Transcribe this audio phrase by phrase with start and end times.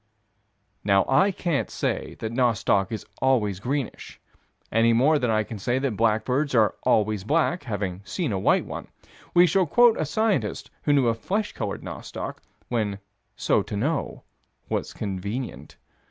[0.83, 4.19] Now, I can't say that nostoc is always greenish,
[4.71, 8.65] any more than I can say that blackbirds are always black, having seen a white
[8.65, 8.87] one:
[9.35, 12.97] we shall quote a scientist who knew of flesh colored nostoc, when
[13.35, 14.23] so to know
[14.69, 15.77] was convenient.